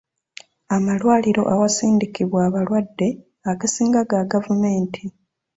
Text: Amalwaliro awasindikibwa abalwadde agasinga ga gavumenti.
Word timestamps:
Amalwaliro 0.75 1.43
awasindikibwa 1.53 2.39
abalwadde 2.47 3.07
agasinga 3.51 3.99
ga 4.09 4.21
gavumenti. 4.31 5.01